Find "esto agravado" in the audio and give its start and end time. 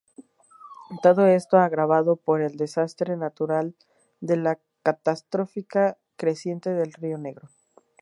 1.27-2.15